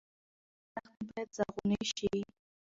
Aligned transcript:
دښتې 0.77 1.01
باید 1.09 1.29
زرغونې 1.35 1.81
شي. 1.95 2.13